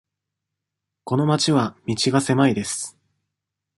[1.03, 2.97] この町は道が狭いです。